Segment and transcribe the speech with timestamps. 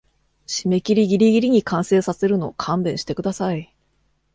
[0.47, 3.71] 締切ギリギリに完成させるの勘弁してください